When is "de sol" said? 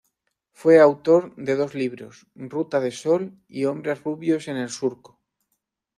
2.79-3.37